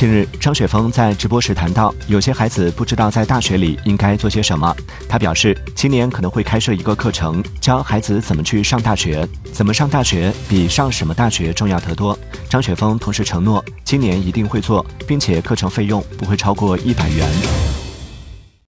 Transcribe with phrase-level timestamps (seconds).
[0.00, 4.74] 近日张雪峰在直播时谈到有些孩子不知道在大学里应该做些什么。
[5.06, 9.28] 他表示今年可能会开设一个课程教孩子怎么去上大学。
[9.52, 12.18] 怎么上大学比上什么大学重要得多。
[12.48, 17.69] 张雪峰同时承诺今年一定会做并且课程费用不会超过一百元。